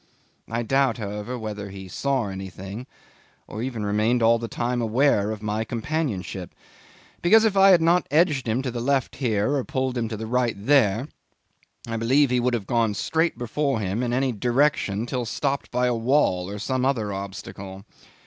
[0.49, 2.87] I doubt, however, whether he saw anything,
[3.45, 6.55] or even remained all the time aware of my companionship,
[7.21, 10.17] because if I had not edged him to the left here, or pulled him to
[10.17, 11.07] the right there,
[11.87, 15.85] I believe he would have gone straight before him in any direction till stopped by
[15.85, 17.85] a wall or some other obstacle.